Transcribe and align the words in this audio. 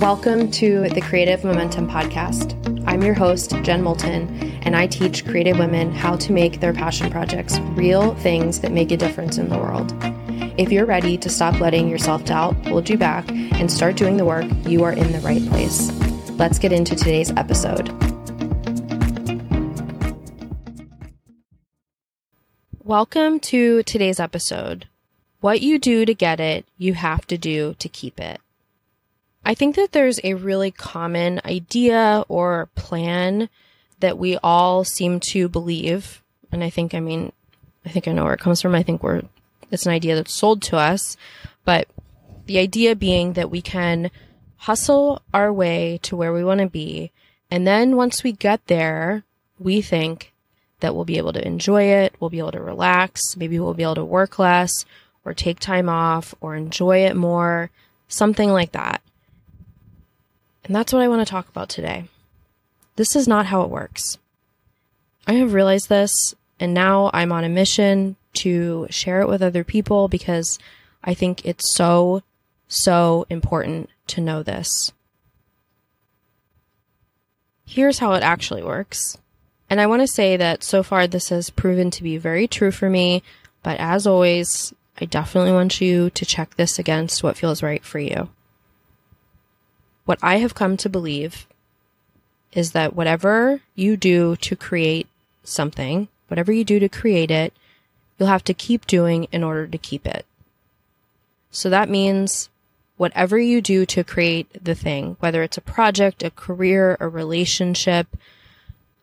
Welcome 0.00 0.50
to 0.50 0.90
the 0.90 1.00
Creative 1.00 1.42
Momentum 1.42 1.88
Podcast. 1.88 2.52
I'm 2.86 3.02
your 3.02 3.14
host, 3.14 3.52
Jen 3.62 3.82
Moulton, 3.82 4.28
and 4.62 4.76
I 4.76 4.86
teach 4.86 5.24
creative 5.24 5.58
women 5.58 5.90
how 5.90 6.16
to 6.16 6.32
make 6.32 6.60
their 6.60 6.74
passion 6.74 7.10
projects 7.10 7.58
real 7.60 8.14
things 8.16 8.60
that 8.60 8.72
make 8.72 8.92
a 8.92 8.98
difference 8.98 9.38
in 9.38 9.48
the 9.48 9.56
world. 9.56 9.94
If 10.60 10.70
you're 10.70 10.84
ready 10.84 11.16
to 11.16 11.30
stop 11.30 11.60
letting 11.60 11.88
your 11.88 11.96
self 11.96 12.26
doubt 12.26 12.56
hold 12.66 12.90
you 12.90 12.98
back 12.98 13.26
and 13.30 13.72
start 13.72 13.96
doing 13.96 14.18
the 14.18 14.26
work, 14.26 14.44
you 14.66 14.84
are 14.84 14.92
in 14.92 15.12
the 15.12 15.20
right 15.20 15.44
place. 15.48 15.90
Let's 16.32 16.58
get 16.58 16.74
into 16.74 16.94
today's 16.94 17.30
episode. 17.30 17.88
Welcome 22.84 23.40
to 23.40 23.82
today's 23.84 24.20
episode. 24.20 24.88
What 25.40 25.62
you 25.62 25.78
do 25.78 26.04
to 26.04 26.12
get 26.12 26.38
it, 26.38 26.66
you 26.76 26.92
have 26.92 27.26
to 27.28 27.38
do 27.38 27.74
to 27.78 27.88
keep 27.88 28.20
it. 28.20 28.42
I 29.46 29.54
think 29.54 29.76
that 29.76 29.92
there's 29.92 30.18
a 30.24 30.34
really 30.34 30.72
common 30.72 31.40
idea 31.44 32.24
or 32.28 32.68
plan 32.74 33.48
that 34.00 34.18
we 34.18 34.36
all 34.38 34.82
seem 34.82 35.20
to 35.20 35.48
believe. 35.48 36.20
And 36.50 36.64
I 36.64 36.70
think, 36.70 36.94
I 36.94 37.00
mean, 37.00 37.30
I 37.84 37.90
think 37.90 38.08
I 38.08 38.12
know 38.12 38.24
where 38.24 38.34
it 38.34 38.40
comes 38.40 38.60
from. 38.60 38.74
I 38.74 38.82
think 38.82 39.04
we're, 39.04 39.22
it's 39.70 39.86
an 39.86 39.92
idea 39.92 40.16
that's 40.16 40.34
sold 40.34 40.62
to 40.62 40.76
us, 40.76 41.16
but 41.64 41.86
the 42.46 42.58
idea 42.58 42.96
being 42.96 43.34
that 43.34 43.48
we 43.48 43.62
can 43.62 44.10
hustle 44.56 45.22
our 45.32 45.52
way 45.52 46.00
to 46.02 46.16
where 46.16 46.32
we 46.32 46.42
want 46.42 46.60
to 46.60 46.66
be. 46.66 47.12
And 47.48 47.64
then 47.64 47.94
once 47.94 48.24
we 48.24 48.32
get 48.32 48.66
there, 48.66 49.22
we 49.60 49.80
think 49.80 50.32
that 50.80 50.92
we'll 50.92 51.04
be 51.04 51.18
able 51.18 51.32
to 51.34 51.46
enjoy 51.46 51.84
it. 51.84 52.16
We'll 52.18 52.30
be 52.30 52.40
able 52.40 52.52
to 52.52 52.60
relax. 52.60 53.36
Maybe 53.36 53.60
we'll 53.60 53.74
be 53.74 53.84
able 53.84 53.94
to 53.94 54.04
work 54.04 54.40
less 54.40 54.84
or 55.24 55.34
take 55.34 55.60
time 55.60 55.88
off 55.88 56.34
or 56.40 56.56
enjoy 56.56 57.04
it 57.04 57.14
more. 57.14 57.70
Something 58.08 58.50
like 58.50 58.72
that. 58.72 59.02
And 60.66 60.74
that's 60.74 60.92
what 60.92 61.02
I 61.02 61.08
want 61.08 61.26
to 61.26 61.30
talk 61.30 61.48
about 61.48 61.68
today. 61.68 62.08
This 62.96 63.14
is 63.14 63.28
not 63.28 63.46
how 63.46 63.62
it 63.62 63.70
works. 63.70 64.18
I 65.26 65.34
have 65.34 65.52
realized 65.52 65.88
this, 65.88 66.34
and 66.58 66.74
now 66.74 67.10
I'm 67.14 67.30
on 67.30 67.44
a 67.44 67.48
mission 67.48 68.16
to 68.34 68.88
share 68.90 69.20
it 69.20 69.28
with 69.28 69.42
other 69.42 69.62
people 69.62 70.08
because 70.08 70.58
I 71.04 71.14
think 71.14 71.44
it's 71.44 71.72
so, 71.74 72.22
so 72.66 73.26
important 73.30 73.90
to 74.08 74.20
know 74.20 74.42
this. 74.42 74.92
Here's 77.64 77.98
how 77.98 78.12
it 78.12 78.22
actually 78.22 78.62
works. 78.62 79.18
And 79.70 79.80
I 79.80 79.86
want 79.86 80.02
to 80.02 80.08
say 80.08 80.36
that 80.36 80.64
so 80.64 80.82
far 80.82 81.06
this 81.06 81.28
has 81.28 81.50
proven 81.50 81.90
to 81.92 82.02
be 82.02 82.16
very 82.18 82.48
true 82.48 82.70
for 82.72 82.90
me, 82.90 83.22
but 83.62 83.78
as 83.78 84.06
always, 84.06 84.72
I 85.00 85.04
definitely 85.04 85.52
want 85.52 85.80
you 85.80 86.10
to 86.10 86.26
check 86.26 86.56
this 86.56 86.78
against 86.78 87.22
what 87.22 87.36
feels 87.36 87.62
right 87.62 87.84
for 87.84 87.98
you. 87.98 88.30
What 90.06 90.18
I 90.22 90.38
have 90.38 90.54
come 90.54 90.76
to 90.78 90.88
believe 90.88 91.46
is 92.52 92.72
that 92.72 92.96
whatever 92.96 93.60
you 93.74 93.96
do 93.96 94.36
to 94.36 94.56
create 94.56 95.08
something, 95.44 96.08
whatever 96.28 96.52
you 96.52 96.64
do 96.64 96.78
to 96.78 96.88
create 96.88 97.30
it, 97.30 97.52
you'll 98.16 98.28
have 98.28 98.44
to 98.44 98.54
keep 98.54 98.86
doing 98.86 99.26
in 99.30 99.44
order 99.44 99.66
to 99.66 99.76
keep 99.76 100.06
it. 100.06 100.24
So 101.50 101.68
that 101.70 101.90
means 101.90 102.48
whatever 102.96 103.38
you 103.38 103.60
do 103.60 103.84
to 103.86 104.04
create 104.04 104.64
the 104.64 104.74
thing, 104.74 105.16
whether 105.20 105.42
it's 105.42 105.58
a 105.58 105.62
project, 105.62 106.22
a 106.22 106.30
career, 106.30 106.96
a 107.00 107.08
relationship, 107.08 108.06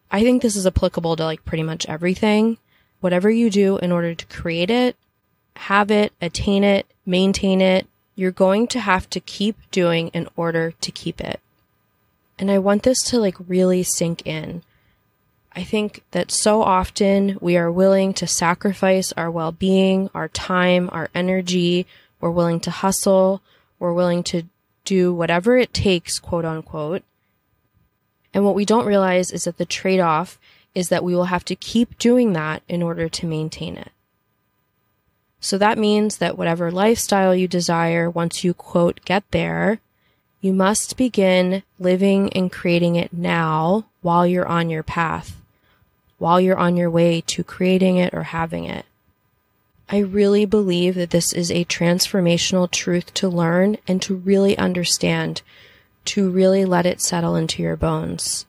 I 0.10 0.22
think 0.22 0.42
this 0.42 0.56
is 0.56 0.66
applicable 0.66 1.16
to 1.18 1.26
like 1.26 1.44
pretty 1.44 1.64
much 1.64 1.86
everything. 1.88 2.58
Whatever 3.02 3.30
you 3.30 3.50
do 3.50 3.78
in 3.78 3.92
order 3.92 4.16
to 4.16 4.26
create 4.28 4.70
it, 4.70 4.96
have 5.58 5.92
it, 5.92 6.14
attain 6.22 6.64
it, 6.64 6.88
maintain 7.06 7.60
it, 7.60 7.88
you're 8.16 8.32
going 8.32 8.68
to 8.68 8.80
have 8.80 9.10
to 9.12 9.20
keep 9.20 9.58
doing 9.72 10.10
in 10.10 10.28
order 10.36 10.72
to 10.72 10.92
keep 10.92 11.20
it. 11.20 11.40
And 12.38 12.52
I 12.52 12.60
want 12.60 12.84
this 12.84 13.02
to 13.04 13.20
like 13.20 13.36
really 13.48 13.84
sink 13.84 14.26
in. 14.26 14.64
I 15.56 15.64
think 15.64 16.04
that 16.12 16.32
so 16.32 16.64
often 16.64 17.38
we 17.40 17.58
are 17.58 17.72
willing 17.72 18.14
to 18.16 18.28
sacrifice 18.28 19.14
our 19.14 19.30
well 19.30 19.52
being, 19.52 20.10
our 20.14 20.28
time, 20.28 20.90
our 20.92 21.10
energy. 21.14 21.86
We're 22.20 22.32
willing 22.32 22.60
to 22.62 22.72
hustle. 22.72 23.42
We're 23.80 23.94
willing 23.94 24.24
to 24.24 24.44
do 24.84 25.14
whatever 25.14 25.58
it 25.58 25.74
takes, 25.74 26.20
quote 26.20 26.46
unquote. 26.46 27.04
And 28.34 28.44
what 28.44 28.56
we 28.56 28.66
don't 28.66 28.86
realize 28.86 29.32
is 29.32 29.44
that 29.44 29.58
the 29.58 29.66
trade 29.66 30.00
off 30.00 30.40
is 30.74 30.90
that 30.90 31.04
we 31.04 31.16
will 31.16 31.26
have 31.26 31.46
to 31.46 31.56
keep 31.56 32.00
doing 32.00 32.34
that 32.34 32.64
in 32.68 32.82
order 32.82 33.08
to 33.08 33.28
maintain 33.28 33.78
it. 33.78 33.92
So 35.44 35.58
that 35.58 35.78
means 35.78 36.18
that 36.18 36.38
whatever 36.38 36.72
lifestyle 36.72 37.36
you 37.36 37.50
desire, 37.50 38.10
once 38.10 38.46
you 38.46 38.54
quote, 38.54 39.02
get 39.04 39.30
there, 39.32 39.82
you 40.40 40.54
must 40.54 40.96
begin 40.96 41.64
living 41.78 42.32
and 42.32 42.50
creating 42.50 42.96
it 42.96 43.12
now 43.12 43.84
while 44.02 44.26
you're 44.26 44.48
on 44.48 44.70
your 44.70 44.84
path, 44.84 45.36
while 46.18 46.40
you're 46.40 46.58
on 46.58 46.78
your 46.78 46.90
way 46.90 47.20
to 47.28 47.44
creating 47.44 47.98
it 47.98 48.14
or 48.14 48.24
having 48.24 48.64
it. 48.64 48.86
I 49.90 49.98
really 49.98 50.46
believe 50.46 50.96
that 50.96 51.10
this 51.10 51.34
is 51.34 51.52
a 51.52 51.66
transformational 51.66 52.72
truth 52.72 53.14
to 53.16 53.28
learn 53.28 53.78
and 53.86 54.02
to 54.02 54.16
really 54.16 54.58
understand, 54.58 55.42
to 56.06 56.30
really 56.30 56.64
let 56.64 56.86
it 56.86 57.02
settle 57.02 57.36
into 57.36 57.62
your 57.62 57.76
bones. 57.76 58.46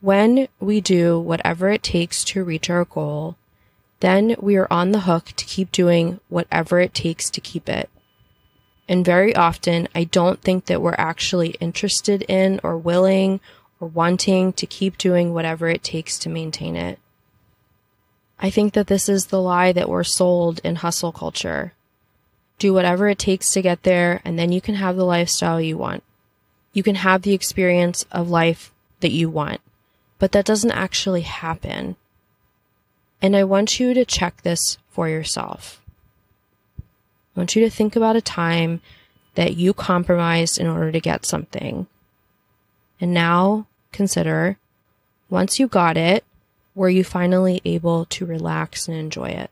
When 0.00 0.48
we 0.58 0.80
do 0.80 1.20
whatever 1.20 1.68
it 1.68 1.82
takes 1.82 2.24
to 2.24 2.42
reach 2.42 2.70
our 2.70 2.86
goal, 2.86 3.36
then 4.00 4.36
we 4.38 4.56
are 4.56 4.68
on 4.70 4.92
the 4.92 5.00
hook 5.00 5.32
to 5.36 5.44
keep 5.44 5.72
doing 5.72 6.20
whatever 6.28 6.78
it 6.80 6.94
takes 6.94 7.30
to 7.30 7.40
keep 7.40 7.68
it. 7.68 7.90
And 8.88 9.04
very 9.04 9.34
often, 9.34 9.88
I 9.94 10.04
don't 10.04 10.40
think 10.40 10.66
that 10.66 10.80
we're 10.80 10.94
actually 10.96 11.50
interested 11.60 12.22
in 12.22 12.60
or 12.62 12.78
willing 12.78 13.40
or 13.80 13.88
wanting 13.88 14.52
to 14.54 14.66
keep 14.66 14.96
doing 14.96 15.34
whatever 15.34 15.68
it 15.68 15.82
takes 15.82 16.18
to 16.20 16.28
maintain 16.28 16.74
it. 16.74 16.98
I 18.40 18.50
think 18.50 18.72
that 18.74 18.86
this 18.86 19.08
is 19.08 19.26
the 19.26 19.42
lie 19.42 19.72
that 19.72 19.88
we're 19.88 20.04
sold 20.04 20.60
in 20.62 20.76
hustle 20.76 21.12
culture. 21.12 21.72
Do 22.58 22.72
whatever 22.72 23.08
it 23.08 23.18
takes 23.18 23.50
to 23.50 23.62
get 23.62 23.82
there, 23.82 24.20
and 24.24 24.38
then 24.38 24.52
you 24.52 24.60
can 24.60 24.76
have 24.76 24.96
the 24.96 25.04
lifestyle 25.04 25.60
you 25.60 25.76
want. 25.76 26.02
You 26.72 26.82
can 26.82 26.96
have 26.96 27.22
the 27.22 27.34
experience 27.34 28.04
of 28.10 28.30
life 28.30 28.72
that 29.00 29.10
you 29.10 29.28
want. 29.28 29.60
But 30.18 30.32
that 30.32 30.44
doesn't 30.44 30.70
actually 30.70 31.22
happen. 31.22 31.96
And 33.20 33.36
I 33.36 33.44
want 33.44 33.80
you 33.80 33.94
to 33.94 34.04
check 34.04 34.42
this 34.42 34.78
for 34.88 35.08
yourself. 35.08 35.80
I 36.78 37.40
want 37.40 37.56
you 37.56 37.62
to 37.62 37.70
think 37.70 37.96
about 37.96 38.16
a 38.16 38.20
time 38.20 38.80
that 39.34 39.56
you 39.56 39.72
compromised 39.72 40.58
in 40.58 40.66
order 40.66 40.90
to 40.90 41.00
get 41.00 41.24
something. 41.24 41.86
And 43.00 43.14
now 43.14 43.66
consider 43.92 44.58
once 45.30 45.58
you 45.58 45.68
got 45.68 45.96
it, 45.96 46.24
were 46.74 46.88
you 46.88 47.04
finally 47.04 47.60
able 47.64 48.06
to 48.06 48.26
relax 48.26 48.88
and 48.88 48.96
enjoy 48.96 49.28
it? 49.28 49.50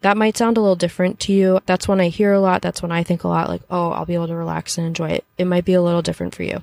That 0.00 0.16
might 0.16 0.36
sound 0.36 0.56
a 0.56 0.60
little 0.60 0.76
different 0.76 1.20
to 1.20 1.32
you. 1.32 1.60
That's 1.64 1.86
when 1.86 2.00
I 2.00 2.08
hear 2.08 2.32
a 2.32 2.40
lot. 2.40 2.60
That's 2.60 2.82
when 2.82 2.90
I 2.90 3.04
think 3.04 3.22
a 3.22 3.28
lot 3.28 3.48
like, 3.48 3.62
oh, 3.70 3.90
I'll 3.92 4.04
be 4.04 4.14
able 4.14 4.26
to 4.26 4.34
relax 4.34 4.76
and 4.76 4.86
enjoy 4.86 5.10
it. 5.10 5.24
It 5.38 5.46
might 5.46 5.64
be 5.64 5.74
a 5.74 5.82
little 5.82 6.02
different 6.02 6.34
for 6.34 6.42
you. 6.42 6.62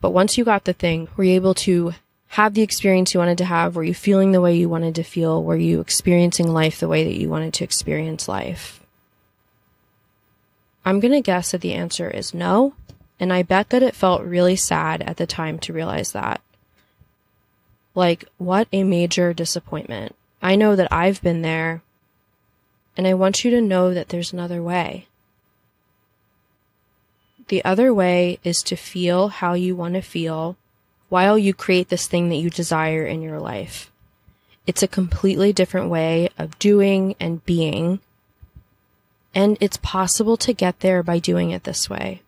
But 0.00 0.12
once 0.12 0.38
you 0.38 0.44
got 0.44 0.64
the 0.64 0.72
thing, 0.72 1.08
were 1.16 1.24
you 1.24 1.34
able 1.34 1.54
to 1.54 1.94
have 2.28 2.54
the 2.54 2.62
experience 2.62 3.14
you 3.14 3.20
wanted 3.20 3.38
to 3.38 3.44
have? 3.44 3.74
Were 3.74 3.84
you 3.84 3.94
feeling 3.94 4.32
the 4.32 4.40
way 4.40 4.56
you 4.56 4.68
wanted 4.68 4.94
to 4.96 5.02
feel? 5.02 5.42
Were 5.42 5.56
you 5.56 5.80
experiencing 5.80 6.48
life 6.48 6.78
the 6.78 6.88
way 6.88 7.04
that 7.04 7.18
you 7.18 7.28
wanted 7.28 7.54
to 7.54 7.64
experience 7.64 8.28
life? 8.28 8.80
I'm 10.84 11.00
going 11.00 11.12
to 11.12 11.20
guess 11.20 11.52
that 11.52 11.62
the 11.62 11.74
answer 11.74 12.10
is 12.10 12.34
no. 12.34 12.74
And 13.18 13.32
I 13.32 13.42
bet 13.42 13.70
that 13.70 13.82
it 13.82 13.94
felt 13.94 14.22
really 14.22 14.56
sad 14.56 15.02
at 15.02 15.16
the 15.16 15.26
time 15.26 15.58
to 15.60 15.72
realize 15.72 16.12
that. 16.12 16.40
Like, 17.94 18.26
what 18.36 18.68
a 18.72 18.84
major 18.84 19.32
disappointment. 19.32 20.14
I 20.40 20.54
know 20.54 20.76
that 20.76 20.92
I've 20.92 21.20
been 21.22 21.42
there. 21.42 21.82
And 22.96 23.06
I 23.06 23.14
want 23.14 23.44
you 23.44 23.50
to 23.52 23.60
know 23.60 23.92
that 23.94 24.10
there's 24.10 24.32
another 24.32 24.62
way. 24.62 25.06
The 27.48 27.64
other 27.64 27.92
way 27.94 28.38
is 28.44 28.58
to 28.62 28.76
feel 28.76 29.28
how 29.28 29.54
you 29.54 29.74
want 29.74 29.94
to 29.94 30.02
feel 30.02 30.56
while 31.08 31.38
you 31.38 31.54
create 31.54 31.88
this 31.88 32.06
thing 32.06 32.28
that 32.28 32.36
you 32.36 32.50
desire 32.50 33.04
in 33.06 33.22
your 33.22 33.40
life. 33.40 33.90
It's 34.66 34.82
a 34.82 34.88
completely 34.88 35.52
different 35.52 35.88
way 35.88 36.28
of 36.38 36.58
doing 36.58 37.16
and 37.18 37.44
being. 37.46 38.00
And 39.34 39.56
it's 39.60 39.78
possible 39.78 40.36
to 40.38 40.52
get 40.52 40.80
there 40.80 41.02
by 41.02 41.18
doing 41.18 41.50
it 41.50 41.64
this 41.64 41.88
way. 41.88 42.22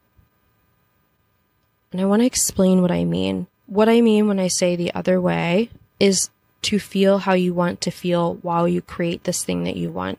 And 1.93 2.01
I 2.01 2.07
want 2.07 2.23
to 2.23 2.27
explain 2.27 2.83
what 2.83 2.91
I 2.91 3.05
mean. 3.05 3.47
What 3.67 3.89
I 3.89 4.01
mean 4.01 4.29
when 4.29 4.39
I 4.39 4.49
say 4.49 4.75
the 4.75 4.95
other 4.95 5.21
way 5.21 5.71
is 5.99 6.31
to 6.63 6.79
feel 6.79 7.19
how 7.19 7.35
you 7.35 7.53
want 7.53 7.81
to 7.83 7.91
feel 7.91 8.35
while 8.37 8.69
you 8.69 8.81
create 8.81 9.25
this 9.25 9.45
thing 9.45 9.65
that 9.65 9.77
you 9.77 9.91
want. 9.91 10.19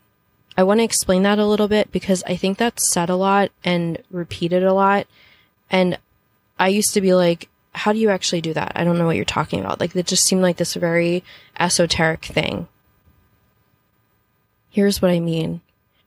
I 0.56 0.64
want 0.64 0.80
to 0.80 0.84
explain 0.84 1.22
that 1.22 1.38
a 1.38 1.46
little 1.46 1.68
bit 1.68 1.90
because 1.92 2.22
I 2.24 2.36
think 2.36 2.58
that's 2.58 2.92
said 2.92 3.08
a 3.08 3.16
lot 3.16 3.50
and 3.64 3.98
repeated 4.10 4.62
a 4.62 4.74
lot. 4.74 5.06
And 5.70 5.98
I 6.58 6.68
used 6.68 6.92
to 6.94 7.00
be 7.00 7.14
like, 7.14 7.48
how 7.74 7.92
do 7.92 7.98
you 7.98 8.10
actually 8.10 8.40
do 8.40 8.54
that? 8.54 8.72
I 8.76 8.84
don't 8.84 8.98
know 8.98 9.06
what 9.06 9.16
you're 9.16 9.24
talking 9.24 9.60
about. 9.60 9.80
Like, 9.80 9.96
it 9.96 10.06
just 10.06 10.24
seemed 10.24 10.42
like 10.42 10.56
this 10.56 10.74
very 10.74 11.24
esoteric 11.58 12.24
thing. 12.24 12.68
Here's 14.70 15.00
what 15.00 15.10
I 15.10 15.20
mean. 15.20 15.60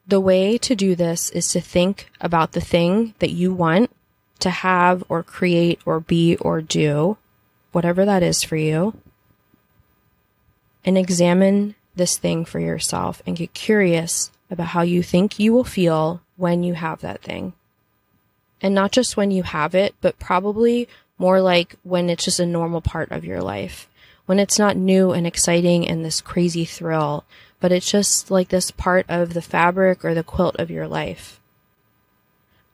The 0.08 0.20
way 0.20 0.58
to 0.60 0.76
do 0.76 0.96
this 0.96 1.30
is 1.32 1.48
to 1.50 1.62
think 1.62 2.10
about 2.22 2.52
the 2.52 2.62
thing 2.62 3.16
that 3.20 3.32
you 3.32 3.54
want 3.54 3.92
to 4.40 4.50
have 4.50 5.04
or 5.10 5.24
create 5.24 5.80
or 5.86 6.00
be 6.00 6.36
or 6.38 6.62
do, 6.62 7.18
whatever 7.72 8.06
that 8.06 8.22
is 8.22 8.44
for 8.44 8.56
you, 8.56 8.96
and 10.84 10.98
examine 10.98 11.76
this 11.96 12.18
thing 12.18 12.46
for 12.46 12.60
yourself 12.60 13.24
and 13.26 13.38
get 13.38 13.54
curious 13.54 14.32
about 14.52 14.68
how 14.68 14.82
you 14.82 15.02
think 15.02 15.40
you 15.40 15.52
will 15.52 15.64
feel 15.64 16.22
when 16.38 16.64
you 16.64 16.76
have 16.76 17.02
that 17.02 17.22
thing. 17.22 17.54
And 18.62 18.76
not 18.76 18.92
just 18.92 19.18
when 19.18 19.32
you 19.32 19.44
have 19.44 19.74
it, 19.74 19.96
but 20.02 20.20
probably 20.20 20.88
more 21.18 21.42
like 21.42 21.76
when 21.84 22.10
it's 22.10 22.26
just 22.26 22.40
a 22.40 22.46
normal 22.46 22.82
part 22.82 23.12
of 23.12 23.26
your 23.26 23.42
life. 23.42 23.88
When 24.26 24.40
it's 24.40 24.60
not 24.60 24.76
new 24.76 25.12
and 25.12 25.28
exciting 25.28 25.88
and 25.88 26.04
this 26.04 26.20
crazy 26.20 26.66
thrill, 26.66 27.26
but 27.60 27.72
it's 27.72 27.90
just 27.90 28.32
like 28.32 28.50
this 28.50 28.72
part 28.72 29.06
of 29.08 29.34
the 29.34 29.42
fabric 29.42 30.04
or 30.04 30.14
the 30.14 30.24
quilt 30.24 30.56
of 30.58 30.72
your 30.72 30.88
life. 30.88 31.40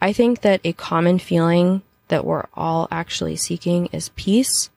I 0.01 0.13
think 0.13 0.41
that 0.41 0.61
a 0.63 0.73
common 0.73 1.19
feeling 1.19 1.83
that 2.07 2.25
we're 2.25 2.45
all 2.53 2.87
actually 2.91 3.35
seeking 3.35 3.87
is 3.87 4.09
peace, 4.15 4.69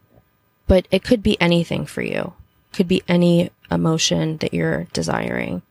but 0.66 0.86
it 0.90 1.02
could 1.02 1.22
be 1.22 1.40
anything 1.40 1.86
for 1.86 2.02
you. 2.02 2.34
It 2.72 2.76
could 2.76 2.88
be 2.88 3.02
any 3.08 3.50
emotion 3.70 4.36
that 4.38 4.52
you're 4.52 4.84
desiring. 4.92 5.62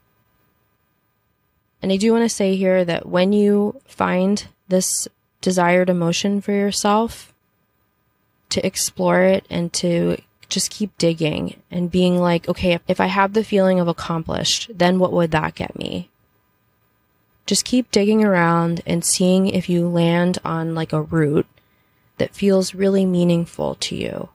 And 1.81 1.91
I 1.91 1.97
do 1.97 2.11
want 2.11 2.23
to 2.23 2.29
say 2.29 2.55
here 2.55 2.85
that 2.85 3.05
when 3.05 3.33
you 3.33 3.81
find 3.85 4.47
this 4.69 5.07
desired 5.41 5.89
emotion 5.89 6.41
for 6.41 6.53
yourself, 6.53 7.32
to 8.53 8.65
explore 8.65 9.21
it 9.21 9.45
and 9.49 9.73
to 9.73 10.17
just 10.47 10.69
keep 10.69 10.95
digging 10.97 11.61
and 11.71 11.91
being 11.91 12.17
like, 12.19 12.47
okay, 12.47 12.79
if 12.87 13.01
I 13.01 13.07
have 13.07 13.33
the 13.33 13.43
feeling 13.43 13.79
of 13.79 13.87
accomplished, 13.87 14.69
then 14.73 14.99
what 14.99 15.11
would 15.11 15.31
that 15.31 15.55
get 15.55 15.77
me? 15.77 16.09
Just 17.45 17.65
keep 17.65 17.91
digging 17.91 18.23
around 18.23 18.81
and 18.85 19.03
seeing 19.03 19.47
if 19.47 19.67
you 19.67 19.87
land 19.87 20.37
on 20.45 20.75
like 20.75 20.93
a 20.93 21.01
route 21.01 21.47
that 22.17 22.35
feels 22.35 22.75
really 22.75 23.05
meaningful 23.05 23.75
to 23.75 23.95
you. 23.95 24.29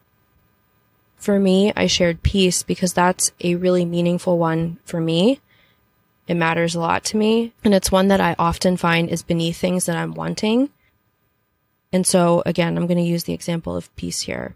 For 1.16 1.38
me, 1.38 1.72
I 1.76 1.86
shared 1.86 2.22
peace 2.22 2.62
because 2.62 2.92
that's 2.92 3.30
a 3.40 3.54
really 3.54 3.84
meaningful 3.84 4.38
one 4.38 4.78
for 4.84 5.00
me. 5.00 5.40
It 6.26 6.34
matters 6.34 6.74
a 6.74 6.80
lot 6.80 7.04
to 7.04 7.16
me, 7.16 7.52
and 7.64 7.74
it's 7.74 7.90
one 7.90 8.08
that 8.08 8.20
I 8.20 8.36
often 8.38 8.76
find 8.76 9.08
is 9.08 9.22
beneath 9.22 9.56
things 9.56 9.86
that 9.86 9.96
I'm 9.96 10.12
wanting. 10.14 10.70
And 11.92 12.06
so, 12.06 12.42
again, 12.44 12.76
I'm 12.76 12.86
going 12.86 12.98
to 12.98 13.02
use 13.02 13.24
the 13.24 13.32
example 13.32 13.76
of 13.76 13.94
peace 13.96 14.22
here. 14.22 14.54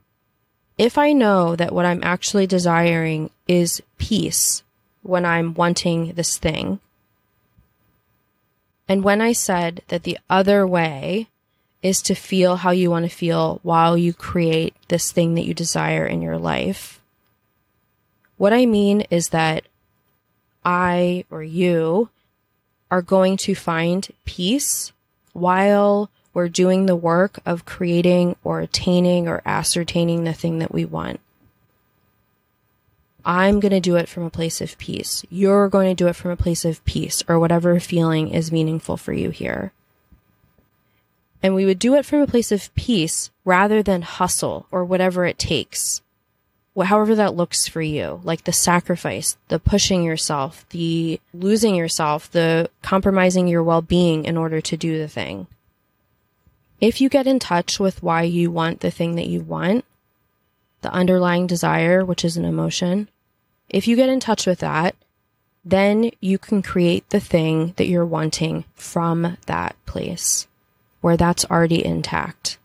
If 0.79 0.99
I 0.99 1.13
know 1.13 1.57
that 1.57 1.73
what 1.73 1.87
I'm 1.87 2.03
actually 2.03 2.47
desiring 2.47 3.31
is 3.47 3.83
peace 3.99 4.63
when 5.03 5.25
I'm 5.25 5.55
wanting 5.55 6.13
this 6.13 6.39
thing, 6.39 6.81
and 8.89 9.03
when 9.03 9.21
I 9.21 9.33
said 9.33 9.83
that 9.89 10.03
the 10.03 10.19
other 10.29 10.67
way 10.67 11.29
is 11.83 12.03
to 12.03 12.15
feel 12.15 12.57
how 12.57 12.71
you 12.71 12.91
want 12.91 13.05
to 13.05 13.17
feel 13.17 13.61
while 13.63 13.97
you 13.97 14.13
create 14.13 14.75
this 14.89 15.11
thing 15.11 15.35
that 15.35 15.47
you 15.47 15.55
desire 15.55 16.07
in 16.07 16.23
your 16.23 16.39
life, 16.39 17.01
what 18.37 18.53
I 18.53 18.67
mean 18.67 19.03
is 19.11 19.31
that 19.31 19.65
I 20.65 21.25
or 21.31 21.43
you 21.43 22.11
are 22.91 23.03
going 23.03 23.37
to 23.39 23.55
find 23.55 24.07
peace 24.25 24.93
while 25.33 26.11
we're 26.35 26.49
doing 26.49 26.87
the 26.87 26.97
work 26.97 27.39
of 27.45 27.65
creating 27.65 28.37
or 28.45 28.61
attaining 28.61 29.29
or 29.29 29.43
ascertaining 29.45 30.25
the 30.25 30.33
thing 30.33 30.59
that 30.59 30.73
we 30.73 30.85
want. 30.85 31.21
I'm 33.25 33.61
going 33.61 33.73
to 33.73 33.81
do 33.81 33.97
it 33.97 34.09
from 34.09 34.25
a 34.25 34.31
place 34.31 34.61
of 34.61 34.77
peace. 34.79 35.25
You're 35.31 35.69
going 35.69 35.95
to 35.95 36.05
do 36.05 36.09
it 36.09 36.17
from 36.17 36.31
a 36.31 36.37
place 36.37 36.65
of 36.65 36.85
peace 36.85 37.23
or 37.29 37.39
whatever 37.39 37.79
feeling 37.79 38.31
is 38.31 38.51
meaningful 38.51 38.97
for 38.97 39.13
you 39.13 39.31
here. 39.31 39.73
And 41.43 41.55
we 41.55 41.65
would 41.65 41.79
do 41.79 41.95
it 41.95 42.07
from 42.07 42.21
a 42.21 42.27
place 42.27 42.51
of 42.53 42.75
peace 42.75 43.31
rather 43.45 43.83
than 43.83 44.03
hustle 44.03 44.67
or 44.71 44.85
whatever 44.85 45.25
it 45.25 45.39
takes. 45.39 46.03
However 46.77 47.15
that 47.17 47.35
looks 47.37 47.69
for 47.69 47.83
you, 47.83 48.21
like 48.25 48.45
the 48.45 48.53
sacrifice, 48.53 49.37
the 49.49 49.59
pushing 49.59 50.03
yourself, 50.03 50.67
the 50.71 51.21
losing 51.35 51.75
yourself, 51.75 52.31
the 52.31 52.71
compromising 52.81 53.47
your 53.47 53.63
well-being 53.63 54.25
in 54.25 54.37
order 54.37 54.61
to 54.63 54.77
do 54.77 54.99
the 54.99 55.09
thing. 55.09 55.47
If 56.83 57.01
you 57.01 57.09
get 57.09 57.29
in 57.29 57.39
touch 57.39 57.79
with 57.79 58.03
why 58.03 58.23
you 58.23 58.51
want 58.51 58.81
the 58.81 58.91
thing 58.91 59.15
that 59.15 59.29
you 59.29 59.41
want, 59.41 59.85
the 60.81 60.93
underlying 60.93 61.47
desire, 61.47 62.05
which 62.05 62.25
is 62.25 62.37
an 62.37 62.45
emotion, 62.45 63.09
if 63.69 63.87
you 63.87 63.95
get 63.95 64.09
in 64.09 64.19
touch 64.19 64.49
with 64.49 64.59
that, 64.59 64.97
then 65.65 66.11
you 66.21 66.39
can 66.39 66.61
create 66.61 67.09
the 67.11 67.21
thing 67.21 67.73
that 67.77 67.87
you're 67.87 68.05
wanting 68.05 68.65
from 68.75 69.37
that 69.47 69.77
place 69.87 70.49
where 71.03 71.17
that's 71.17 71.45
already 71.45 71.85
intact. 71.85 72.59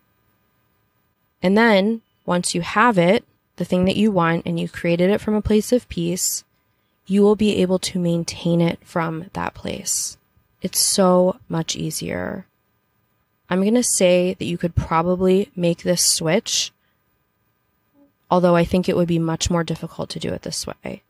And 1.44 1.56
then 1.56 2.02
once 2.26 2.56
you 2.56 2.62
have 2.62 2.98
it, 2.98 3.24
the 3.58 3.66
thing 3.66 3.86
that 3.86 3.98
you 3.98 4.12
want, 4.12 4.48
and 4.48 4.60
you 4.60 4.68
created 4.68 5.12
it 5.12 5.22
from 5.22 5.36
a 5.36 5.44
place 5.44 5.72
of 5.72 5.88
peace, 5.90 6.44
you 7.06 7.22
will 7.22 7.36
be 7.36 7.58
able 7.58 7.78
to 7.78 8.00
maintain 8.00 8.62
it 8.62 8.80
from 8.84 9.30
that 9.34 9.54
place. 9.54 10.18
It's 10.64 10.80
so 10.80 11.38
much 11.48 11.76
easier. 11.76 12.48
I'm 13.50 13.62
going 13.62 13.76
to 13.76 13.84
say 13.84 14.34
that 14.34 14.46
you 14.46 14.58
could 14.58 14.76
probably 14.76 15.52
make 15.56 15.84
this 15.84 16.06
switch 16.06 16.72
although 18.30 18.56
I 18.56 18.66
think 18.66 18.88
it 18.88 18.96
would 18.96 19.08
be 19.08 19.20
much 19.20 19.50
more 19.50 19.64
difficult 19.64 20.10
to 20.12 20.20
do 20.20 20.30
it 20.30 20.42
this 20.42 20.68
way. 20.68 21.04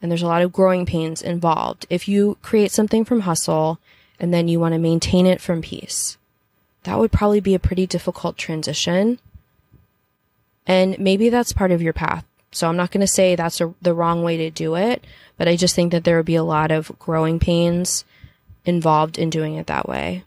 And 0.00 0.10
there's 0.10 0.22
a 0.22 0.26
lot 0.26 0.42
of 0.42 0.52
growing 0.52 0.86
pains 0.86 1.22
involved. 1.22 1.86
If 1.90 2.08
you 2.08 2.38
create 2.42 2.70
something 2.70 3.04
from 3.04 3.20
hustle 3.20 3.78
and 4.18 4.32
then 4.32 4.48
you 4.48 4.60
want 4.60 4.72
to 4.74 4.78
maintain 4.78 5.26
it 5.26 5.40
from 5.40 5.62
peace, 5.62 6.16
that 6.84 6.98
would 6.98 7.12
probably 7.12 7.40
be 7.40 7.54
a 7.54 7.60
pretty 7.60 7.86
difficult 7.86 8.36
transition. 8.36 9.18
And 10.66 10.98
maybe 10.98 11.28
that's 11.28 11.52
part 11.52 11.70
of 11.70 11.82
your 11.82 11.92
path. 11.92 12.24
So 12.52 12.68
I'm 12.68 12.76
not 12.76 12.90
going 12.90 13.02
to 13.02 13.06
say 13.06 13.34
that's 13.34 13.60
a, 13.60 13.74
the 13.82 13.94
wrong 13.94 14.22
way 14.22 14.36
to 14.38 14.50
do 14.50 14.76
it, 14.76 15.04
but 15.36 15.48
I 15.48 15.56
just 15.56 15.74
think 15.74 15.92
that 15.92 16.04
there 16.04 16.16
would 16.16 16.26
be 16.26 16.36
a 16.36 16.44
lot 16.44 16.70
of 16.70 16.96
growing 16.98 17.38
pains 17.38 18.04
involved 18.64 19.18
in 19.18 19.30
doing 19.30 19.54
it 19.56 19.66
that 19.66 19.88
way. 19.88 20.24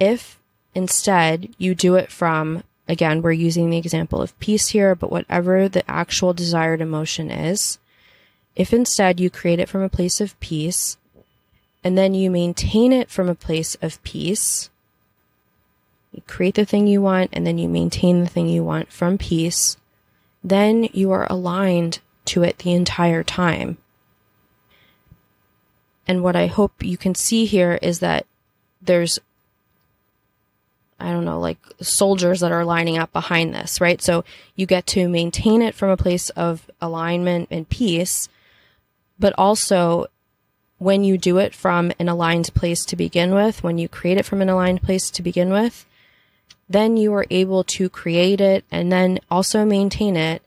If 0.00 0.40
instead 0.74 1.54
you 1.58 1.76
do 1.76 1.94
it 1.94 2.10
from 2.10 2.64
Again, 2.90 3.22
we're 3.22 3.30
using 3.30 3.70
the 3.70 3.78
example 3.78 4.20
of 4.20 4.36
peace 4.40 4.70
here, 4.70 4.96
but 4.96 5.12
whatever 5.12 5.68
the 5.68 5.88
actual 5.88 6.34
desired 6.34 6.80
emotion 6.80 7.30
is, 7.30 7.78
if 8.56 8.72
instead 8.72 9.20
you 9.20 9.30
create 9.30 9.60
it 9.60 9.68
from 9.68 9.82
a 9.82 9.88
place 9.88 10.20
of 10.20 10.38
peace 10.40 10.96
and 11.84 11.96
then 11.96 12.14
you 12.14 12.32
maintain 12.32 12.92
it 12.92 13.08
from 13.08 13.28
a 13.28 13.34
place 13.36 13.76
of 13.80 14.02
peace, 14.02 14.70
you 16.10 16.20
create 16.26 16.56
the 16.56 16.64
thing 16.64 16.88
you 16.88 17.00
want 17.00 17.30
and 17.32 17.46
then 17.46 17.58
you 17.58 17.68
maintain 17.68 18.24
the 18.24 18.28
thing 18.28 18.48
you 18.48 18.64
want 18.64 18.90
from 18.90 19.18
peace, 19.18 19.76
then 20.42 20.88
you 20.92 21.12
are 21.12 21.28
aligned 21.30 22.00
to 22.24 22.42
it 22.42 22.58
the 22.58 22.72
entire 22.72 23.22
time. 23.22 23.78
And 26.08 26.24
what 26.24 26.34
I 26.34 26.48
hope 26.48 26.82
you 26.82 26.96
can 26.96 27.14
see 27.14 27.44
here 27.44 27.78
is 27.80 28.00
that 28.00 28.26
there's 28.82 29.20
I 31.00 31.10
don't 31.10 31.24
know, 31.24 31.40
like 31.40 31.58
soldiers 31.80 32.40
that 32.40 32.52
are 32.52 32.64
lining 32.64 32.98
up 32.98 33.12
behind 33.12 33.54
this, 33.54 33.80
right? 33.80 34.00
So 34.00 34.24
you 34.54 34.66
get 34.66 34.86
to 34.88 35.08
maintain 35.08 35.62
it 35.62 35.74
from 35.74 35.90
a 35.90 35.96
place 35.96 36.30
of 36.30 36.70
alignment 36.80 37.48
and 37.50 37.68
peace, 37.68 38.28
but 39.18 39.34
also 39.38 40.06
when 40.78 41.04
you 41.04 41.18
do 41.18 41.38
it 41.38 41.54
from 41.54 41.92
an 41.98 42.08
aligned 42.08 42.54
place 42.54 42.84
to 42.86 42.96
begin 42.96 43.34
with, 43.34 43.62
when 43.62 43.78
you 43.78 43.88
create 43.88 44.18
it 44.18 44.24
from 44.24 44.40
an 44.40 44.48
aligned 44.48 44.82
place 44.82 45.10
to 45.10 45.22
begin 45.22 45.50
with, 45.50 45.86
then 46.68 46.96
you 46.96 47.12
are 47.12 47.26
able 47.30 47.64
to 47.64 47.88
create 47.88 48.40
it 48.40 48.64
and 48.70 48.90
then 48.90 49.18
also 49.30 49.64
maintain 49.64 50.16
it 50.16 50.42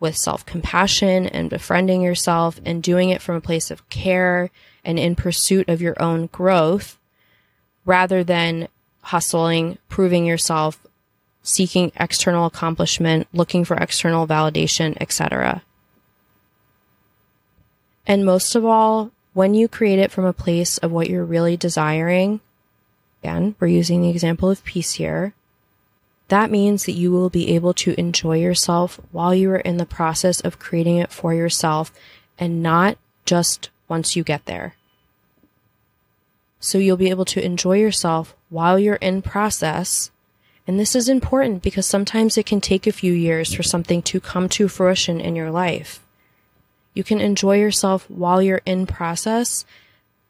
with 0.00 0.16
self 0.16 0.46
compassion 0.46 1.26
and 1.26 1.50
befriending 1.50 2.02
yourself 2.02 2.60
and 2.64 2.82
doing 2.82 3.10
it 3.10 3.22
from 3.22 3.36
a 3.36 3.40
place 3.40 3.70
of 3.70 3.88
care 3.88 4.50
and 4.84 4.98
in 4.98 5.14
pursuit 5.14 5.68
of 5.68 5.82
your 5.82 6.00
own 6.02 6.26
growth 6.26 6.98
rather 7.84 8.24
than 8.24 8.68
hustling, 9.02 9.78
proving 9.88 10.26
yourself, 10.26 10.80
seeking 11.42 11.92
external 11.96 12.46
accomplishment, 12.46 13.26
looking 13.32 13.64
for 13.64 13.76
external 13.76 14.26
validation, 14.26 14.96
etc. 15.00 15.62
And 18.06 18.24
most 18.24 18.54
of 18.54 18.64
all, 18.64 19.10
when 19.34 19.54
you 19.54 19.68
create 19.68 19.98
it 19.98 20.10
from 20.10 20.24
a 20.24 20.32
place 20.32 20.78
of 20.78 20.90
what 20.90 21.10
you're 21.10 21.24
really 21.24 21.56
desiring, 21.56 22.40
again, 23.22 23.54
we're 23.60 23.68
using 23.68 24.02
the 24.02 24.10
example 24.10 24.50
of 24.50 24.64
peace 24.64 24.94
here, 24.94 25.34
that 26.28 26.50
means 26.50 26.84
that 26.84 26.92
you 26.92 27.10
will 27.10 27.30
be 27.30 27.54
able 27.54 27.72
to 27.74 27.98
enjoy 27.98 28.38
yourself 28.38 29.00
while 29.12 29.34
you 29.34 29.50
are 29.50 29.58
in 29.58 29.78
the 29.78 29.86
process 29.86 30.40
of 30.40 30.58
creating 30.58 30.98
it 30.98 31.12
for 31.12 31.32
yourself 31.32 31.92
and 32.38 32.62
not 32.62 32.98
just 33.24 33.70
once 33.88 34.14
you 34.14 34.22
get 34.22 34.44
there. 34.46 34.74
So 36.60 36.78
you'll 36.78 36.96
be 36.96 37.10
able 37.10 37.24
to 37.26 37.44
enjoy 37.44 37.78
yourself 37.78 38.34
while 38.48 38.78
you're 38.78 38.96
in 38.96 39.22
process. 39.22 40.10
And 40.66 40.78
this 40.78 40.94
is 40.94 41.08
important 41.08 41.62
because 41.62 41.86
sometimes 41.86 42.36
it 42.36 42.46
can 42.46 42.60
take 42.60 42.86
a 42.86 42.92
few 42.92 43.12
years 43.12 43.54
for 43.54 43.62
something 43.62 44.02
to 44.02 44.20
come 44.20 44.48
to 44.50 44.68
fruition 44.68 45.20
in 45.20 45.36
your 45.36 45.50
life. 45.50 46.04
You 46.94 47.04
can 47.04 47.20
enjoy 47.20 47.58
yourself 47.58 48.08
while 48.10 48.42
you're 48.42 48.62
in 48.66 48.86
process 48.86 49.64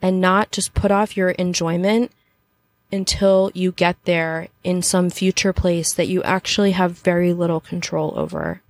and 0.02 0.20
not 0.20 0.52
just 0.52 0.74
put 0.74 0.90
off 0.90 1.16
your 1.16 1.30
enjoyment 1.30 2.12
until 2.92 3.50
you 3.54 3.72
get 3.72 3.96
there 4.04 4.48
in 4.64 4.82
some 4.82 5.10
future 5.10 5.52
place 5.52 5.92
that 5.92 6.08
you 6.08 6.22
actually 6.22 6.72
have 6.72 6.92
very 6.98 7.32
little 7.32 7.60
control 7.60 8.12
over. 8.16 8.62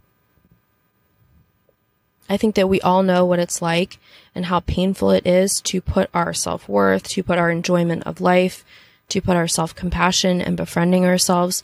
I 2.28 2.36
think 2.36 2.54
that 2.56 2.68
we 2.68 2.80
all 2.80 3.02
know 3.02 3.24
what 3.24 3.38
it's 3.38 3.62
like 3.62 3.98
and 4.34 4.46
how 4.46 4.60
painful 4.60 5.10
it 5.10 5.26
is 5.26 5.60
to 5.62 5.80
put 5.80 6.10
our 6.12 6.34
self 6.34 6.68
worth, 6.68 7.08
to 7.08 7.22
put 7.22 7.38
our 7.38 7.50
enjoyment 7.50 8.04
of 8.06 8.20
life, 8.20 8.64
to 9.08 9.20
put 9.20 9.36
our 9.36 9.48
self 9.48 9.74
compassion 9.74 10.40
and 10.40 10.56
befriending 10.56 11.04
ourselves 11.06 11.62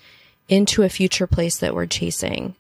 into 0.49 0.83
a 0.83 0.89
future 0.89 1.27
place 1.27 1.59
that 1.59 1.75
we're 1.75 1.87
chasing. 1.87 2.55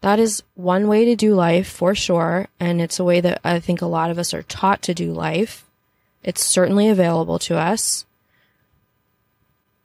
That 0.00 0.18
is 0.18 0.42
one 0.54 0.88
way 0.88 1.04
to 1.04 1.16
do 1.16 1.34
life 1.34 1.68
for 1.68 1.94
sure. 1.94 2.48
And 2.60 2.80
it's 2.80 2.98
a 3.00 3.04
way 3.04 3.20
that 3.20 3.40
I 3.44 3.58
think 3.60 3.82
a 3.82 3.86
lot 3.86 4.10
of 4.10 4.18
us 4.18 4.32
are 4.32 4.44
taught 4.44 4.82
to 4.82 4.94
do 4.94 5.12
life. 5.12 5.64
It's 6.22 6.44
certainly 6.44 6.88
available 6.88 7.38
to 7.40 7.56
us. 7.56 8.04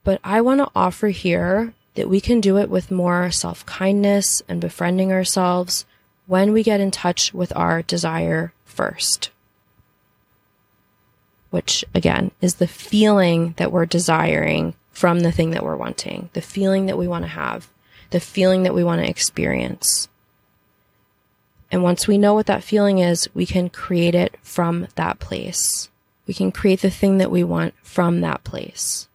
But 0.04 0.20
I 0.22 0.40
want 0.40 0.60
to 0.60 0.70
offer 0.74 1.08
here 1.08 1.74
that 1.94 2.08
we 2.08 2.20
can 2.20 2.40
do 2.40 2.58
it 2.58 2.68
with 2.70 2.90
more 2.90 3.30
self 3.30 3.64
kindness 3.66 4.42
and 4.48 4.60
befriending 4.60 5.12
ourselves 5.12 5.84
when 6.26 6.52
we 6.52 6.62
get 6.62 6.80
in 6.80 6.90
touch 6.90 7.32
with 7.34 7.54
our 7.56 7.82
desire 7.82 8.52
first. 8.64 9.30
Which 11.50 11.84
again 11.94 12.32
is 12.40 12.56
the 12.56 12.66
feeling 12.66 13.54
that 13.58 13.70
we're 13.70 13.86
desiring 13.86 14.74
from 14.90 15.20
the 15.20 15.32
thing 15.32 15.50
that 15.50 15.64
we're 15.64 15.76
wanting, 15.76 16.30
the 16.32 16.40
feeling 16.40 16.86
that 16.86 16.98
we 16.98 17.08
want 17.08 17.24
to 17.24 17.28
have, 17.28 17.68
the 18.10 18.20
feeling 18.20 18.62
that 18.62 18.74
we 18.74 18.84
want 18.84 19.02
to 19.02 19.08
experience. 19.08 20.08
And 21.70 21.82
once 21.82 22.06
we 22.06 22.18
know 22.18 22.34
what 22.34 22.46
that 22.46 22.62
feeling 22.62 22.98
is, 22.98 23.28
we 23.34 23.46
can 23.46 23.68
create 23.68 24.14
it 24.14 24.36
from 24.42 24.86
that 24.94 25.18
place. 25.18 25.88
We 26.26 26.34
can 26.34 26.52
create 26.52 26.80
the 26.80 26.90
thing 26.90 27.18
that 27.18 27.30
we 27.30 27.42
want 27.42 27.74
from 27.82 28.20
that 28.20 28.44
place. 28.44 29.08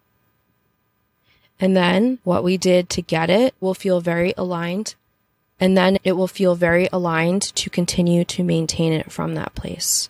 And 1.60 1.76
then 1.76 2.20
what 2.24 2.44
we 2.44 2.58
did 2.58 2.90
to 2.90 3.02
get 3.02 3.30
it 3.30 3.54
will 3.60 3.74
feel 3.74 4.02
very 4.02 4.34
aligned. 4.38 4.96
And 5.60 5.78
then 5.78 5.98
it 6.04 6.14
will 6.14 6.28
feel 6.28 6.56
very 6.56 6.88
aligned 6.92 7.42
to 7.56 7.70
continue 7.70 8.24
to 8.26 8.44
maintain 8.44 8.94
it 8.94 9.12
from 9.12 9.36
that 9.36 9.56
place. 9.56 10.10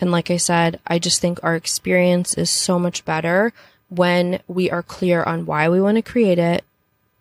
And 0.00 0.10
like 0.10 0.30
I 0.30 0.36
said, 0.36 0.80
I 0.86 0.98
just 0.98 1.20
think 1.20 1.38
our 1.42 1.56
experience 1.56 2.34
is 2.34 2.50
so 2.50 2.78
much 2.78 3.04
better 3.04 3.52
when 3.88 4.40
we 4.46 4.70
are 4.70 4.82
clear 4.82 5.22
on 5.22 5.46
why 5.46 5.68
we 5.68 5.80
want 5.80 5.96
to 5.96 6.02
create 6.02 6.38
it. 6.38 6.64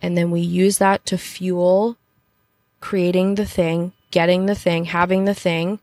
And 0.02 0.18
then 0.18 0.32
we 0.32 0.40
use 0.42 0.78
that 0.78 1.06
to 1.08 1.18
fuel 1.18 1.98
creating 2.80 3.36
the 3.36 3.46
thing, 3.46 3.92
getting 4.12 4.46
the 4.46 4.56
thing, 4.56 4.86
having 4.86 5.26
the 5.26 5.34
thing, 5.34 5.80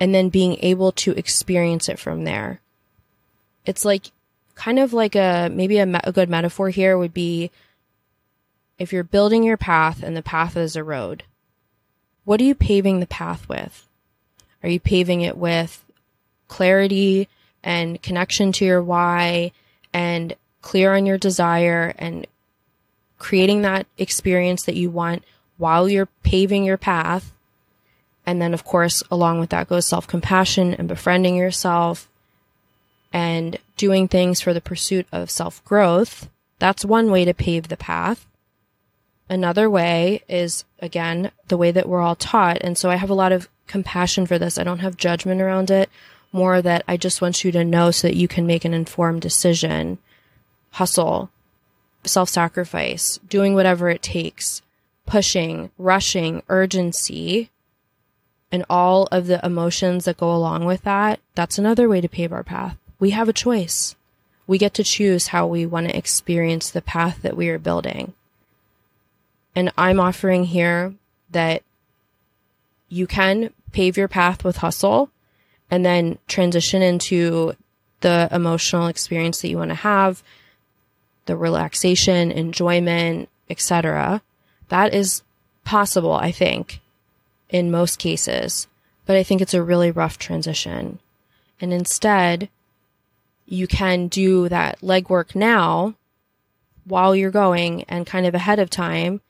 and 0.00 0.14
then 0.14 0.28
being 0.28 0.56
able 0.60 0.92
to 0.92 1.12
experience 1.12 1.88
it 1.88 1.98
from 1.98 2.24
there. 2.24 2.60
It's 3.64 3.84
like 3.84 4.10
kind 4.54 4.78
of 4.78 4.92
like 4.92 5.14
a 5.14 5.48
maybe 5.52 5.78
a, 5.78 5.86
me- 5.86 6.00
a 6.02 6.12
good 6.12 6.28
metaphor 6.28 6.70
here 6.70 6.98
would 6.98 7.14
be 7.14 7.50
if 8.78 8.92
you're 8.92 9.04
building 9.04 9.42
your 9.42 9.56
path 9.56 10.02
and 10.02 10.16
the 10.16 10.22
path 10.22 10.56
is 10.56 10.76
a 10.76 10.84
road, 10.84 11.24
what 12.24 12.40
are 12.40 12.44
you 12.44 12.54
paving 12.54 13.00
the 13.00 13.06
path 13.06 13.48
with? 13.48 13.88
Are 14.62 14.68
you 14.68 14.80
paving 14.80 15.22
it 15.22 15.36
with 15.36 15.84
clarity 16.46 17.28
and 17.62 18.02
connection 18.02 18.52
to 18.52 18.64
your 18.64 18.82
why 18.82 19.52
and 19.92 20.34
clear 20.62 20.94
on 20.94 21.06
your 21.06 21.18
desire 21.18 21.94
and 21.98 22.26
creating 23.18 23.62
that 23.62 23.86
experience 23.96 24.64
that 24.64 24.76
you 24.76 24.90
want 24.90 25.24
while 25.56 25.88
you're 25.88 26.08
paving 26.22 26.64
your 26.64 26.76
path? 26.76 27.32
And 28.26 28.42
then, 28.42 28.52
of 28.52 28.62
course, 28.62 29.02
along 29.10 29.40
with 29.40 29.50
that 29.50 29.68
goes 29.68 29.86
self 29.86 30.06
compassion 30.06 30.74
and 30.74 30.86
befriending 30.86 31.34
yourself 31.34 32.08
and 33.12 33.58
doing 33.76 34.06
things 34.06 34.40
for 34.40 34.52
the 34.52 34.60
pursuit 34.60 35.06
of 35.10 35.30
self 35.30 35.64
growth. 35.64 36.28
That's 36.58 36.84
one 36.84 37.10
way 37.10 37.24
to 37.24 37.32
pave 37.32 37.68
the 37.68 37.76
path. 37.76 38.27
Another 39.30 39.68
way 39.68 40.22
is, 40.28 40.64
again, 40.80 41.30
the 41.48 41.56
way 41.56 41.70
that 41.70 41.88
we're 41.88 42.00
all 42.00 42.16
taught. 42.16 42.58
And 42.62 42.78
so 42.78 42.90
I 42.90 42.96
have 42.96 43.10
a 43.10 43.14
lot 43.14 43.32
of 43.32 43.48
compassion 43.66 44.26
for 44.26 44.38
this. 44.38 44.58
I 44.58 44.64
don't 44.64 44.78
have 44.78 44.96
judgment 44.96 45.40
around 45.40 45.70
it, 45.70 45.90
more 46.32 46.62
that 46.62 46.84
I 46.88 46.96
just 46.96 47.20
want 47.20 47.44
you 47.44 47.52
to 47.52 47.64
know 47.64 47.90
so 47.90 48.08
that 48.08 48.16
you 48.16 48.28
can 48.28 48.46
make 48.46 48.64
an 48.64 48.74
informed 48.74 49.22
decision. 49.22 49.98
Hustle, 50.72 51.30
self 52.04 52.28
sacrifice, 52.28 53.18
doing 53.28 53.54
whatever 53.54 53.90
it 53.90 54.02
takes, 54.02 54.62
pushing, 55.06 55.70
rushing, 55.78 56.42
urgency, 56.48 57.50
and 58.50 58.64
all 58.70 59.08
of 59.12 59.26
the 59.26 59.44
emotions 59.44 60.06
that 60.06 60.16
go 60.16 60.34
along 60.34 60.64
with 60.64 60.82
that. 60.82 61.20
That's 61.34 61.58
another 61.58 61.88
way 61.88 62.00
to 62.00 62.08
pave 62.08 62.32
our 62.32 62.44
path 62.44 62.76
we 62.98 63.10
have 63.10 63.28
a 63.28 63.32
choice. 63.32 63.94
We 64.46 64.58
get 64.58 64.74
to 64.74 64.84
choose 64.84 65.28
how 65.28 65.46
we 65.46 65.66
want 65.66 65.88
to 65.88 65.96
experience 65.96 66.70
the 66.70 66.82
path 66.82 67.22
that 67.22 67.36
we 67.36 67.48
are 67.48 67.58
building. 67.58 68.14
And 69.54 69.72
I'm 69.76 70.00
offering 70.00 70.44
here 70.44 70.94
that 71.30 71.62
you 72.88 73.06
can 73.06 73.52
pave 73.72 73.96
your 73.96 74.08
path 74.08 74.44
with 74.44 74.58
hustle 74.58 75.10
and 75.70 75.84
then 75.84 76.18
transition 76.26 76.82
into 76.82 77.54
the 78.00 78.28
emotional 78.30 78.86
experience 78.86 79.42
that 79.42 79.48
you 79.48 79.58
want 79.58 79.70
to 79.70 79.76
have, 79.76 80.22
the 81.26 81.36
relaxation, 81.36 82.30
enjoyment, 82.30 83.28
etc. 83.50 84.22
That 84.68 84.94
is 84.94 85.22
possible, 85.64 86.12
I 86.12 86.30
think, 86.30 86.80
in 87.50 87.70
most 87.70 87.98
cases, 87.98 88.66
but 89.06 89.16
I 89.16 89.22
think 89.22 89.40
it's 89.40 89.54
a 89.54 89.62
really 89.62 89.90
rough 89.90 90.18
transition. 90.18 90.98
And 91.60 91.72
instead, 91.72 92.48
you 93.46 93.66
can 93.66 94.08
do 94.08 94.48
that 94.48 94.80
legwork 94.80 95.34
now 95.34 95.94
while 96.84 97.16
you're 97.16 97.30
going 97.30 97.84
and 97.84 98.06
kind 98.06 98.26
of 98.26 98.34
ahead 98.34 98.58
of 98.58 98.70
time. 98.70 99.20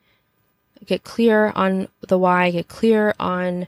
Get 0.85 1.03
clear 1.03 1.51
on 1.55 1.87
the 2.07 2.17
why, 2.17 2.51
get 2.51 2.67
clear 2.67 3.13
on 3.19 3.67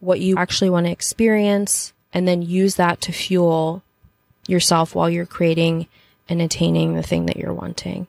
what 0.00 0.20
you 0.20 0.36
actually 0.36 0.70
want 0.70 0.86
to 0.86 0.92
experience, 0.92 1.92
and 2.12 2.28
then 2.28 2.42
use 2.42 2.76
that 2.76 3.00
to 3.02 3.12
fuel 3.12 3.82
yourself 4.46 4.94
while 4.94 5.10
you're 5.10 5.26
creating 5.26 5.86
and 6.28 6.40
attaining 6.40 6.94
the 6.94 7.02
thing 7.02 7.26
that 7.26 7.36
you're 7.36 7.52
wanting. 7.52 8.06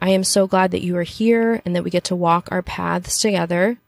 I 0.00 0.10
am 0.10 0.22
so 0.22 0.46
glad 0.46 0.70
that 0.70 0.84
you 0.84 0.96
are 0.96 1.02
here 1.02 1.60
and 1.64 1.74
that 1.74 1.82
we 1.82 1.90
get 1.90 2.04
to 2.04 2.16
walk 2.16 2.48
our 2.50 2.62
paths 2.62 3.20
together. 3.20 3.78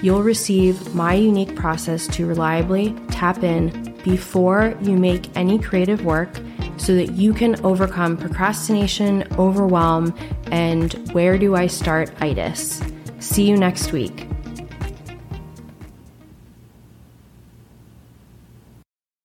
You'll 0.00 0.22
receive 0.22 0.94
my 0.94 1.14
unique 1.14 1.54
process 1.54 2.06
to 2.08 2.26
reliably 2.26 2.94
tap 3.10 3.42
in 3.42 3.96
before 4.02 4.76
you 4.80 4.96
make 4.96 5.34
any 5.36 5.58
creative 5.58 6.04
work 6.04 6.30
so 6.78 6.94
that 6.94 7.12
you 7.12 7.34
can 7.34 7.62
overcome 7.66 8.16
procrastination, 8.16 9.24
overwhelm, 9.38 10.14
and 10.52 10.94
where 11.12 11.36
do 11.36 11.54
I 11.54 11.66
start 11.66 12.10
itis. 12.22 12.80
See 13.20 13.42
you 13.42 13.56
next 13.56 13.92
week. 13.92 14.28